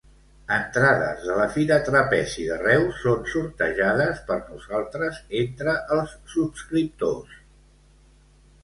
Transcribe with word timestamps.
Entrades 0.53 1.19
de 1.25 1.35
la 1.39 1.45
Fira 1.57 1.77
Trapezi 1.89 2.45
de 2.47 2.57
Reus 2.63 2.97
són 3.03 3.29
sortejades 3.35 4.25
per 4.31 4.39
nosaltres 4.49 5.21
entre 5.45 5.79
els 5.99 6.19
subscriptors. 6.35 7.39